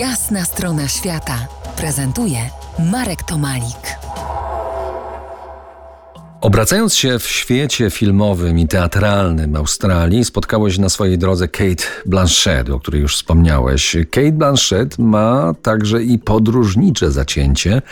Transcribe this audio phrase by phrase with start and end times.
[0.00, 1.46] Jasna strona świata
[1.76, 2.38] prezentuje
[2.92, 3.84] Marek Tomalik.
[6.40, 12.80] Obracając się w świecie filmowym i teatralnym Australii, spotkałeś na swojej drodze Kate Blanchett, o
[12.80, 13.96] której już wspomniałeś.
[14.10, 17.82] Kate Blanchett ma także i podróżnicze zacięcie.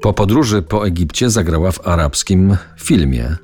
[0.00, 3.36] Po podróży po Egipcie zagrała w arabskim filmie.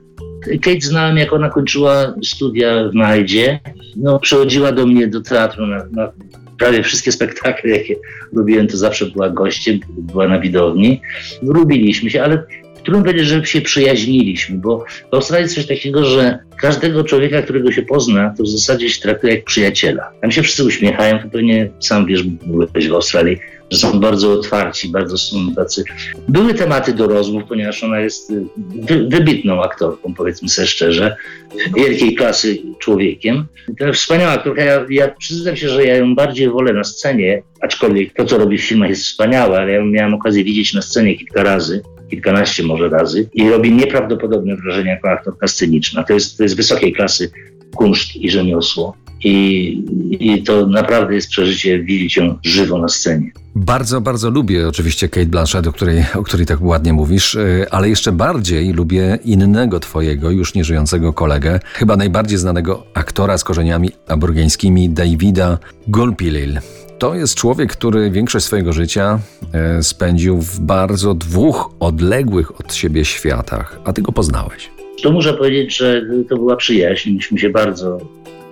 [0.62, 3.60] Kate znałem, jak ona kończyła studia w Najdzie.
[3.96, 6.12] No, przychodziła do mnie do teatru na, na
[6.58, 7.96] prawie wszystkie spektakle, jakie
[8.36, 11.00] robiłem, to zawsze była gościem, była na widowni.
[11.42, 12.44] Lubiliśmy się, ale
[12.84, 17.72] trudno powiedzieć, że się przyjaźniliśmy, bo w Australii jest coś takiego, że każdego człowieka, którego
[17.72, 20.10] się pozna, to w zasadzie się traktuje jak przyjaciela.
[20.20, 23.38] Tam się wszyscy uśmiechają, to pewnie sam wiesz, byłeś w Australii,
[23.70, 25.84] że są bardzo otwarci, bardzo są tacy.
[26.28, 31.16] Były tematy do rozmów, ponieważ ona jest y, wy, wybitną aktorką, powiedzmy sobie szczerze,
[31.76, 33.46] wielkiej klasy człowiekiem.
[33.78, 34.62] To wspaniała aktorka.
[34.62, 38.58] Ja, ja przyznam się, że ja ją bardziej wolę na scenie, aczkolwiek to, co robi
[38.58, 42.88] w filmach jest wspaniałe, ale ja miałem okazję widzieć na scenie kilka razy kilkanaście może
[42.88, 46.04] razy i robi nieprawdopodobne wrażenie jako aktorka sceniczna.
[46.04, 47.30] To jest, to jest wysokiej klasy
[47.76, 48.96] kunszt i rzemiosło.
[49.24, 49.84] I,
[50.20, 53.30] I to naprawdę jest przeżycie widzieć ją żywo na scenie.
[53.56, 57.88] Bardzo, bardzo lubię oczywiście Kate Blanchett, o której, o której tak ładnie mówisz, y, ale
[57.88, 64.90] jeszcze bardziej lubię innego twojego, już nieżyjącego kolegę, chyba najbardziej znanego aktora z korzeniami aborgańskimi,
[64.90, 66.58] Davida Gulpilil.
[66.98, 69.18] To jest człowiek, który większość swojego życia
[69.52, 74.70] e, spędził w bardzo dwóch odległych od siebie światach, a ty go poznałeś.
[75.02, 77.10] To muszę powiedzieć, że to była przyjaźń.
[77.10, 77.98] Myśmy się bardzo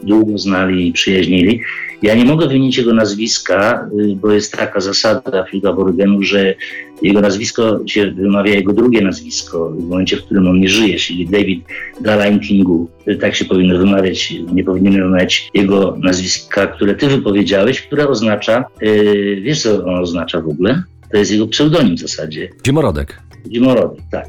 [0.03, 1.61] długo znali i przyjaźnili.
[2.03, 6.55] Ja nie mogę wymienić jego nazwiska, y, bo jest taka zasada wśród aborygenów, że
[7.03, 11.27] jego nazwisko się wymawia jego drugie nazwisko w momencie, w którym on nie żyje, czyli
[11.27, 11.65] David
[12.01, 12.89] Galaintingu.
[13.09, 18.65] Y, tak się powinno wymawiać, nie powinienem wymawiać jego nazwiska, które ty wypowiedziałeś, które oznacza,
[18.81, 20.83] yy, wiesz co on oznacza w ogóle?
[21.11, 22.49] To jest jego pseudonim w zasadzie.
[22.67, 23.21] Zimorodek.
[23.53, 24.29] Zimorodek, tak.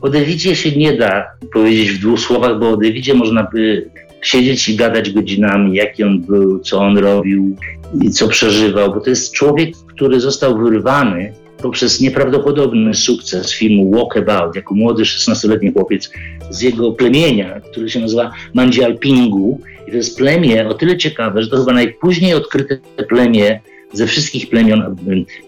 [0.00, 3.90] O Davidzie się nie da powiedzieć w dwóch słowach, bo o Davidzie można by
[4.24, 7.56] siedzieć i gadać godzinami, jaki on był, co on robił
[8.02, 14.56] i co przeżywał, bo to jest człowiek, który został wyrwany poprzez nieprawdopodobny sukces filmu Walkabout,
[14.56, 16.10] jako młody 16-letni chłopiec
[16.50, 19.60] z jego plemienia, który się nazywa Mandzialpingu.
[19.88, 23.60] I to jest plemię o tyle ciekawe, że to chyba najpóźniej odkryte plemię
[23.92, 24.96] ze wszystkich plemion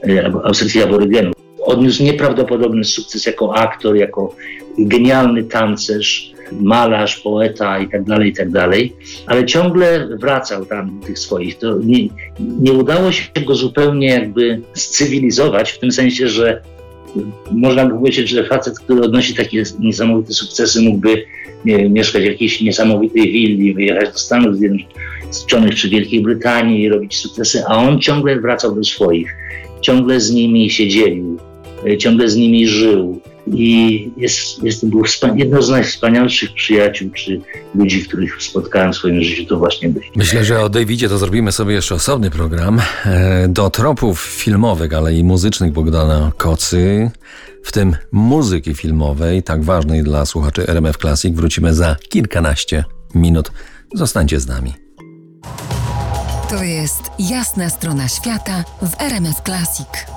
[0.09, 1.35] e, australijskich aborygenów.
[1.61, 4.35] Odniósł nieprawdopodobny sukces jako aktor, jako
[4.79, 8.49] genialny tancerz, malarz, poeta i tak dalej, i tak
[9.27, 11.59] ale ciągle wracał tam do tych swoich.
[11.59, 12.09] To nie,
[12.61, 16.63] nie udało się go zupełnie jakby scywilizować, w tym sensie, że
[17.53, 21.25] można by powiedzieć, że facet, który odnosi takie niesamowite sukcesy, mógłby
[21.65, 27.17] nie, mieszkać w jakiejś niesamowitej willi, wyjechać do Stanów Zjednoczonych czy Wielkiej Brytanii i robić
[27.17, 29.37] sukcesy, a on ciągle wracał do swoich,
[29.81, 31.39] ciągle z nimi się dzielił,
[31.99, 35.03] ciągle z nimi żył i jest, jest, był
[35.35, 37.41] jedno z najwspanialszych przyjaciół czy
[37.75, 40.03] ludzi, których spotkałem w swoim życiu, to właśnie był.
[40.17, 42.81] Myślę, że o Davidzie to zrobimy sobie jeszcze osobny program.
[43.05, 47.11] E, do tropów filmowych, ale i muzycznych Bogdana Kocy,
[47.65, 52.85] w tym muzyki filmowej, tak ważnej dla słuchaczy RMF Classic, wrócimy za kilkanaście
[53.15, 53.51] minut.
[53.95, 54.73] Zostańcie z nami.
[56.51, 60.16] To jest jasna strona świata w RMF Classic.